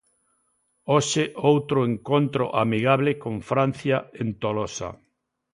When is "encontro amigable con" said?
1.91-3.35